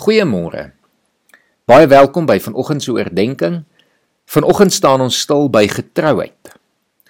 Goeiemôre. 0.00 0.70
Baie 1.68 1.84
welkom 1.84 2.24
by 2.24 2.38
vanoggend 2.40 2.80
se 2.80 2.92
oordeenking. 2.94 3.58
Vanoggend 4.32 4.72
staan 4.72 5.02
ons 5.04 5.18
stil 5.26 5.50
by 5.52 5.66
getrouheid. 5.68 6.52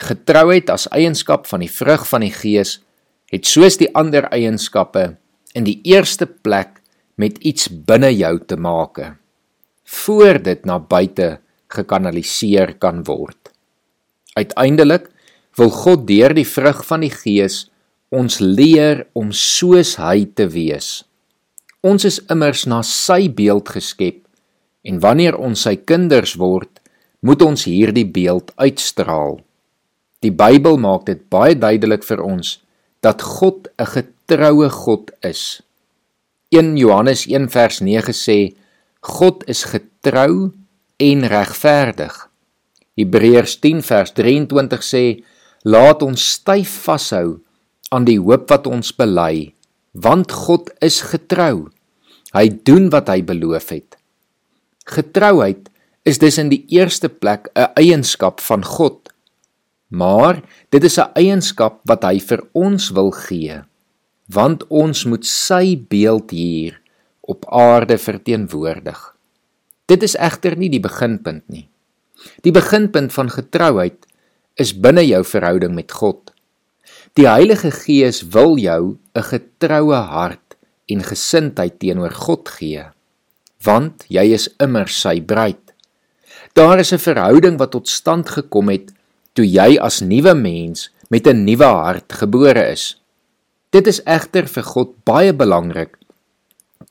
Getrouheid 0.02 0.72
as 0.74 0.88
eienskap 0.90 1.46
van 1.46 1.62
die 1.62 1.71
vrug 1.71 2.03
van 2.11 2.24
die 2.26 2.32
Gees 2.34 2.80
het 3.30 3.46
soos 3.46 3.79
die 3.79 3.87
ander 3.95 4.26
eienskappe 4.34 5.04
in 5.54 5.68
die 5.68 5.76
eerste 5.87 6.26
plek 6.26 6.80
met 7.14 7.38
iets 7.46 7.68
binne 7.71 8.10
jou 8.10 8.32
te 8.42 8.58
maak 8.58 8.98
voor 10.00 10.40
dit 10.42 10.66
na 10.66 10.80
buite 10.82 11.36
gekanaliseer 11.70 12.74
kan 12.82 13.04
word. 13.06 13.52
Uiteindelik 14.34 15.06
wil 15.60 15.70
God 15.70 16.09
deur 16.10 16.34
die 16.34 16.48
vrug 16.56 16.82
van 16.91 17.06
die 17.06 17.14
Gees 17.14 17.68
ons 18.10 18.41
leer 18.42 19.06
om 19.14 19.30
soos 19.30 19.95
hy 20.02 20.27
te 20.34 20.48
wees. 20.50 21.04
Ons 21.80 22.05
is 22.05 22.19
immers 22.28 22.66
na 22.69 22.83
sy 22.84 23.30
beeld 23.33 23.70
geskep 23.73 24.18
en 24.84 24.98
wanneer 25.00 25.36
ons 25.41 25.62
sy 25.64 25.78
kinders 25.80 26.34
word, 26.37 26.68
moet 27.24 27.41
ons 27.41 27.62
hierdie 27.64 28.04
beeld 28.04 28.50
uitstraal. 28.60 29.38
Die 30.20 30.32
Bybel 30.32 30.77
maak 30.77 31.06
dit 31.09 31.23
baie 31.32 31.56
duidelik 31.56 32.04
vir 32.04 32.20
ons 32.20 32.59
dat 33.01 33.24
God 33.24 33.68
'n 33.80 33.87
getroue 33.96 34.68
God 34.68 35.10
is. 35.24 35.62
1 36.52 36.77
Johannes 36.77 37.24
1 37.27 37.48
vers 37.48 37.80
9 37.80 38.12
sê 38.12 38.52
God 39.01 39.45
is 39.48 39.65
getrou 39.65 40.52
en 40.98 41.24
regverdig. 41.24 42.28
Hebreërs 42.96 43.56
10 43.60 43.80
vers 43.82 44.12
23 44.12 44.84
sê 44.84 45.24
laat 45.65 46.02
ons 46.02 46.32
styf 46.32 46.84
vashou 46.84 47.40
aan 47.88 48.04
die 48.04 48.20
hoop 48.20 48.51
wat 48.51 48.66
ons 48.66 48.92
bely 48.92 49.54
want 49.92 50.32
God 50.32 50.70
is 50.80 51.01
getrou. 51.02 51.70
Hy 52.36 52.46
doen 52.62 52.90
wat 52.94 53.08
hy 53.10 53.22
beloof 53.26 53.72
het. 53.74 53.96
Getrouheid 54.86 55.70
is 56.06 56.20
dus 56.23 56.38
in 56.38 56.50
die 56.50 56.64
eerste 56.70 57.09
plek 57.09 57.50
'n 57.54 57.72
eienskap 57.74 58.40
van 58.40 58.64
God. 58.64 59.10
Maar 59.88 60.42
dit 60.70 60.84
is 60.84 60.98
'n 60.98 61.10
eienskap 61.14 61.80
wat 61.84 62.04
hy 62.04 62.20
vir 62.20 62.46
ons 62.52 62.90
wil 62.90 63.10
gee, 63.10 63.62
want 64.27 64.67
ons 64.69 65.05
moet 65.05 65.27
sy 65.27 65.77
beeld 65.89 66.31
hier 66.31 66.81
op 67.20 67.47
aarde 67.50 67.98
verteenwoordig. 67.98 69.17
Dit 69.87 70.03
is 70.03 70.17
egter 70.17 70.56
nie 70.56 70.69
die 70.69 70.81
beginpunt 70.81 71.48
nie. 71.48 71.69
Die 72.42 72.53
beginpunt 72.53 73.12
van 73.12 73.31
getrouheid 73.31 74.06
is 74.55 74.81
binne 74.81 75.06
jou 75.06 75.25
verhouding 75.25 75.75
met 75.75 75.92
God. 75.92 76.33
Die 77.19 77.27
Heilige 77.27 77.70
Gees 77.70 78.22
wil 78.22 78.56
jou 78.56 78.98
'n 79.15 79.22
getroue 79.22 79.94
hart 79.94 80.40
en 80.91 81.03
gesindheid 81.07 81.79
teenoor 81.79 82.15
God 82.15 82.49
gee, 82.59 82.85
want 83.65 84.05
jy 84.09 84.33
is 84.35 84.49
immer 84.59 84.89
sy 84.89 85.21
bruid. 85.21 85.75
Daar 86.55 86.81
is 86.81 86.93
'n 86.93 86.99
verhouding 86.99 87.59
wat 87.59 87.71
tot 87.71 87.89
stand 87.89 88.29
gekom 88.29 88.69
het 88.69 88.93
toe 89.35 89.47
jy 89.47 89.79
as 89.79 90.01
nuwe 90.01 90.35
mens 90.35 90.91
met 91.11 91.27
'n 91.27 91.45
nuwe 91.45 91.65
hart 91.65 92.13
gebore 92.13 92.71
is. 92.73 92.97
Dit 93.71 93.87
is 93.87 94.03
egter 94.05 94.47
vir 94.47 94.63
God 94.63 95.05
baie 95.05 95.33
belangrik 95.33 95.97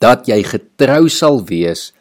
dat 0.00 0.26
jy 0.26 0.42
getrou 0.42 1.08
sal 1.08 1.44
wees 1.44 1.92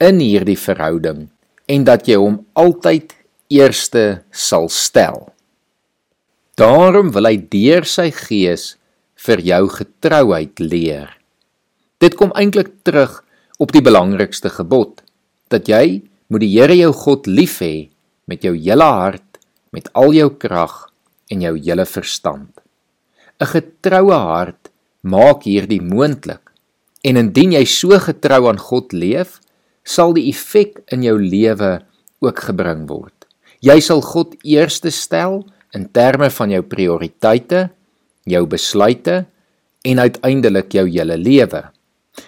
in 0.00 0.20
hierdie 0.20 0.58
verhouding 0.58 1.28
en 1.66 1.84
dat 1.84 2.06
jy 2.06 2.14
hom 2.14 2.46
altyd 2.54 3.14
eerste 3.50 4.22
sal 4.30 4.68
stel. 4.68 5.32
Daarom 6.54 7.12
wil 7.12 7.24
hy 7.24 7.36
deur 7.36 7.84
sy 7.84 8.10
gees 8.10 8.76
vir 9.26 9.40
jou 9.40 9.68
getrouheid 9.68 10.58
leer. 10.58 11.17
Dit 11.98 12.14
kom 12.14 12.30
eintlik 12.38 12.70
terug 12.86 13.24
op 13.58 13.72
die 13.74 13.82
belangrikste 13.82 14.52
gebod 14.54 15.02
dat 15.50 15.66
jy 15.66 16.04
moet 16.30 16.44
die 16.44 16.52
Here 16.52 16.76
jou 16.78 16.92
God 16.94 17.26
lief 17.26 17.58
hê 17.64 17.88
met 18.30 18.44
jou 18.46 18.52
hele 18.54 18.86
hart, 18.86 19.40
met 19.74 19.88
al 19.98 20.14
jou 20.14 20.28
krag 20.30 20.92
en 21.32 21.42
jou 21.42 21.56
hele 21.58 21.86
verstand. 21.88 22.52
'n 23.40 23.46
Getroue 23.46 24.14
hart 24.14 24.70
maak 25.02 25.42
hierdie 25.42 25.82
moontlik. 25.82 26.52
En 27.02 27.16
indien 27.16 27.52
jy 27.52 27.64
so 27.64 27.98
getrou 27.98 28.48
aan 28.48 28.58
God 28.58 28.92
leef, 28.92 29.40
sal 29.84 30.12
die 30.12 30.28
effek 30.30 30.82
in 30.92 31.02
jou 31.02 31.18
lewe 31.18 31.80
ook 32.20 32.38
gebring 32.50 32.86
word. 32.88 33.26
Jy 33.60 33.80
sal 33.80 34.02
God 34.02 34.34
eerste 34.44 34.90
stel 34.90 35.46
in 35.74 35.88
terme 35.90 36.30
van 36.30 36.50
jou 36.50 36.62
prioriteite, 36.62 37.70
jou 38.26 38.46
besluite 38.46 39.26
en 39.82 39.98
uiteindelik 39.98 40.72
jou 40.72 40.86
hele 40.86 41.16
lewe. 41.16 41.62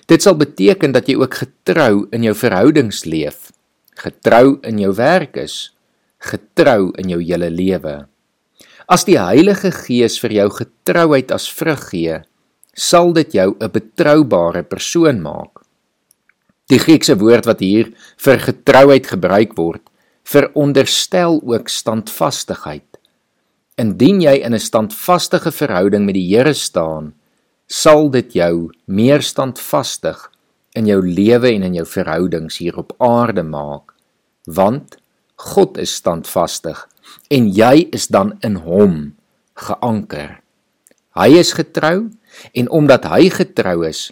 Dit 0.06 0.22
sal 0.22 0.36
beteken 0.36 0.92
dat 0.92 1.08
jy 1.08 1.16
ook 1.20 1.34
getrou 1.34 2.06
in 2.12 2.22
jou 2.22 2.34
verhoudings 2.34 3.04
leef, 3.04 3.52
getrou 3.96 4.58
in 4.66 4.78
jou 4.78 4.92
werk 4.94 5.36
is, 5.36 5.70
getrou 6.18 6.90
in 6.98 7.08
jou 7.08 7.20
hele 7.22 7.50
lewe. 7.50 8.06
As 8.90 9.06
die 9.06 9.18
Heilige 9.20 9.70
Gees 9.70 10.18
vir 10.18 10.32
jou 10.34 10.48
getrouheid 10.50 11.30
as 11.30 11.46
vrug 11.48 11.82
gee, 11.92 12.20
sal 12.74 13.12
dit 13.12 13.34
jou 13.34 13.56
'n 13.60 13.70
betroubare 13.70 14.62
persoon 14.62 15.20
maak. 15.22 15.62
Die 16.70 16.78
Griekse 16.78 17.16
woord 17.18 17.46
wat 17.46 17.60
hier 17.60 17.92
vir 18.16 18.38
getrouheid 18.38 19.06
gebruik 19.06 19.56
word, 19.56 19.82
veronderstel 20.24 21.40
ook 21.42 21.68
standvastigheid. 21.68 22.86
Indien 23.78 24.20
jy 24.20 24.42
in 24.44 24.54
'n 24.54 24.58
standvastige 24.58 25.50
verhouding 25.50 26.04
met 26.04 26.14
die 26.14 26.36
Here 26.36 26.54
staan, 26.54 27.14
sal 27.70 28.08
dit 28.10 28.34
jou 28.34 28.70
meer 28.90 29.22
standvastig 29.22 30.18
in 30.74 30.88
jou 30.90 30.98
lewe 31.06 31.52
en 31.54 31.68
in 31.68 31.76
jou 31.78 31.86
verhoudings 31.86 32.58
hier 32.58 32.74
op 32.82 32.90
aarde 32.98 33.44
maak, 33.46 33.94
want 34.50 34.98
God 35.54 35.78
is 35.78 35.94
standvastig 35.94 36.82
en 37.30 37.46
jy 37.54 37.86
is 37.94 38.08
dan 38.10 38.34
in 38.46 38.58
hom 38.66 38.96
geanker. 39.54 40.40
Hy 41.14 41.30
is 41.38 41.54
getrou 41.54 42.10
en 42.54 42.70
omdat 42.74 43.06
hy 43.10 43.30
getrou 43.30 43.86
is, 43.86 44.10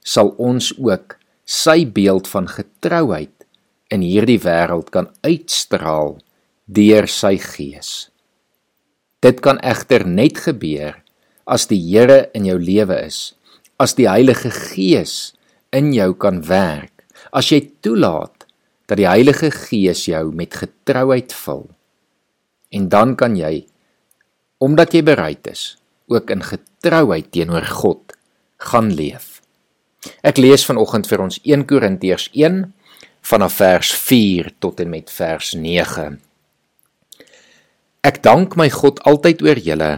sal 0.00 0.32
ons 0.40 0.72
ook 0.80 1.18
sy 1.44 1.84
beeld 1.84 2.28
van 2.32 2.48
getrouheid 2.48 3.44
in 3.92 4.00
hierdie 4.04 4.40
wêreld 4.40 4.88
kan 4.92 5.12
uitstraal 5.24 6.16
deur 6.64 7.08
sy 7.08 7.36
gees. 7.40 8.08
Dit 9.20 9.44
kan 9.44 9.60
egter 9.60 10.08
net 10.08 10.40
gebeur 10.48 11.03
as 11.44 11.68
die 11.70 11.80
Here 11.80 12.28
in 12.34 12.46
jou 12.48 12.58
lewe 12.58 12.96
is, 13.06 13.34
as 13.80 13.96
die 13.98 14.08
Heilige 14.08 14.50
Gees 14.54 15.34
in 15.74 15.92
jou 15.92 16.12
kan 16.16 16.42
werk, 16.48 17.04
as 17.32 17.50
jy 17.52 17.60
toelaat 17.84 18.46
dat 18.88 19.00
die 19.00 19.08
Heilige 19.08 19.50
Gees 19.52 20.06
jou 20.08 20.28
met 20.36 20.54
getrouheid 20.54 21.32
vul. 21.32 21.66
En 22.74 22.88
dan 22.92 23.14
kan 23.16 23.36
jy 23.36 23.66
omdat 24.64 24.94
jy 24.94 25.02
bereid 25.04 25.44
is, 25.50 25.74
ook 26.08 26.30
in 26.32 26.44
getrouheid 26.44 27.30
teenoor 27.34 27.66
God 27.68 28.14
gaan 28.64 28.92
leef. 28.94 29.40
Ek 30.24 30.38
lees 30.40 30.64
vanoggend 30.68 31.08
vir 31.08 31.24
ons 31.24 31.40
1 31.42 31.64
Korintiërs 31.68 32.30
1 32.32 32.62
vanaf 33.24 33.58
vers 33.60 33.90
4 34.04 34.52
tot 34.60 34.80
en 34.84 34.90
met 34.92 35.10
vers 35.10 35.52
9. 35.56 36.18
Ek 38.04 38.20
dank 38.24 38.56
my 38.60 38.68
God 38.72 39.00
altyd 39.08 39.44
oor 39.44 39.60
julle 39.64 39.92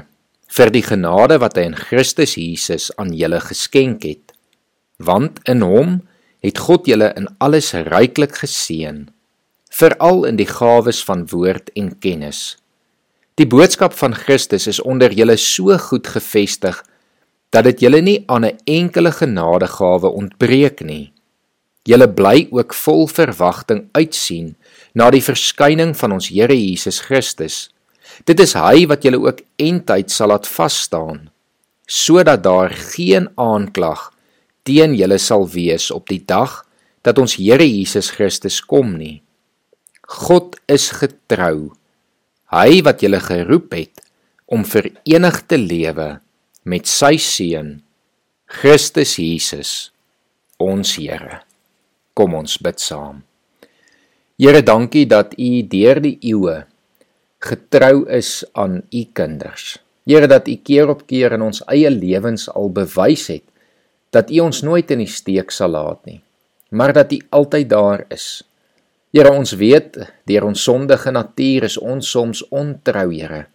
vir 0.47 0.71
die 0.71 0.85
genade 0.85 1.39
wat 1.43 1.57
hy 1.59 1.67
in 1.71 1.79
Christus 1.79 2.37
Jesus 2.39 2.91
aan 3.01 3.13
julle 3.17 3.41
geskenk 3.43 4.07
het. 4.07 4.35
Want 4.99 5.41
in 5.49 5.65
hom 5.67 6.01
het 6.45 6.61
God 6.63 6.87
julle 6.87 7.11
in 7.19 7.29
alles 7.43 7.73
ryklik 7.75 8.39
geseën, 8.43 9.07
veral 9.71 10.25
in 10.29 10.39
die 10.39 10.49
gawes 10.49 11.03
van 11.05 11.27
woord 11.33 11.73
en 11.75 11.91
kennis. 11.99 12.57
Die 13.37 13.49
boodskap 13.49 13.93
van 13.93 14.15
Christus 14.17 14.67
is 14.71 14.81
onder 14.81 15.13
julle 15.13 15.37
so 15.37 15.77
goed 15.91 16.07
gefestig 16.09 16.79
dat 17.53 17.67
dit 17.69 17.83
julle 17.85 18.01
nie 18.01 18.25
aan 18.27 18.45
'n 18.45 18.59
enkele 18.65 19.13
genadegawe 19.13 20.09
ontbreek 20.09 20.81
nie. 20.81 21.13
Julle 21.85 22.09
bly 22.09 22.49
ook 22.51 22.75
vol 22.75 23.07
verwagting 23.07 23.89
uitsien 23.93 24.57
na 24.95 25.11
die 25.11 25.23
verskyning 25.23 25.97
van 25.97 26.13
ons 26.13 26.29
Here 26.29 26.57
Jesus 26.57 27.01
Christus. 27.01 27.71
Dit 28.25 28.41
is 28.41 28.55
hy 28.57 28.87
wat 28.89 29.05
julle 29.05 29.21
ook 29.21 29.43
eintyd 29.61 30.13
sal 30.13 30.33
laat 30.33 30.49
vas 30.49 30.85
staan 30.89 31.27
sodat 31.87 32.43
daar 32.43 32.73
geen 32.75 33.29
aanklag 33.39 34.09
teen 34.67 34.97
julle 34.99 35.21
sal 35.23 35.45
wees 35.47 35.93
op 35.95 36.09
die 36.11 36.23
dag 36.27 36.65
dat 37.07 37.21
ons 37.23 37.37
Here 37.39 37.63
Jesus 37.63 38.11
Christus 38.11 38.59
kom 38.59 38.97
nie. 38.99 39.23
God 40.03 40.57
is 40.67 40.91
getrou 40.99 41.77
hy 42.51 42.83
wat 42.87 43.03
julle 43.03 43.21
geroep 43.23 43.75
het 43.75 44.03
om 44.51 44.67
verenig 44.67 45.41
te 45.47 45.59
lewe 45.59 46.17
met 46.67 46.91
sy 46.91 47.15
seun 47.23 47.77
Christus 48.47 49.17
Jesus 49.19 49.73
ons 50.63 50.97
Here. 50.99 51.43
Kom 52.17 52.35
ons 52.35 52.57
bid 52.63 52.81
saam. 52.81 53.21
Here, 54.41 54.63
dankie 54.63 55.07
dat 55.09 55.35
U 55.39 55.51
deur 55.67 56.01
die 56.03 56.17
eeue 56.33 56.65
getrou 57.39 58.07
is 58.09 58.45
aan 58.53 58.83
U 58.91 59.03
kinders. 59.13 59.79
Here, 60.07 60.27
dat 60.27 60.49
U 60.49 60.57
keer 60.57 60.89
op 60.89 61.07
keer 61.07 61.33
in 61.33 61.43
ons 61.43 61.65
eie 61.67 61.91
lewens 61.91 62.49
al 62.51 62.71
bewys 62.71 63.27
het 63.33 63.45
dat 64.15 64.31
U 64.31 64.41
ons 64.47 64.63
nooit 64.63 64.91
in 64.91 65.03
die 65.03 65.11
steek 65.11 65.51
sal 65.51 65.75
laat 65.75 66.05
nie. 66.07 66.21
maar 66.71 66.93
dat 66.93 67.13
U 67.13 67.21
altyd 67.31 67.69
daar 67.69 68.05
is. 68.09 68.43
Here, 69.11 69.31
ons 69.31 69.53
weet 69.53 69.99
deur 70.25 70.45
ons 70.45 70.63
sondige 70.63 71.11
natuur 71.11 71.69
is 71.71 71.79
ons 71.79 72.11
soms 72.11 72.43
ontrou, 72.49 73.15
Here. 73.15 73.47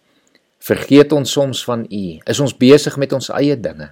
Vergeet 0.62 1.12
ons 1.12 1.32
soms 1.32 1.64
van 1.64 1.84
U. 1.90 2.04
Is 2.24 2.40
ons 2.40 2.56
besig 2.56 2.96
met 2.96 3.12
ons 3.12 3.30
eie 3.36 3.56
dinge. 3.60 3.90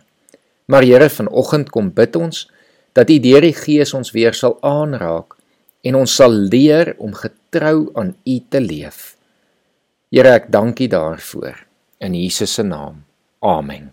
Maar 0.67 0.87
Here, 0.87 1.11
vanoggend 1.11 1.71
kom 1.71 1.93
bid 1.95 2.17
ons 2.17 2.49
dat 2.97 3.11
U 3.11 3.19
deur 3.23 3.45
die 3.47 3.55
Gees 3.55 3.95
ons 3.95 4.11
weer 4.17 4.35
sal 4.35 4.57
aanraak 4.67 5.37
en 5.87 5.97
ons 5.97 6.15
sal 6.15 6.33
leer 6.33 6.95
om 6.99 7.15
getrou 7.15 7.91
aan 7.95 8.15
U 8.27 8.41
te 8.49 8.61
leef. 8.61 9.20
Here, 10.11 10.31
ek 10.35 10.49
dank 10.51 10.81
U 10.83 10.89
daarvoor 10.91 11.55
in 12.03 12.17
Jesus 12.19 12.57
se 12.59 12.65
naam. 12.67 13.05
Amen. 13.47 13.93